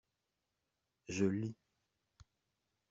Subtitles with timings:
[1.09, 1.53] Je lis.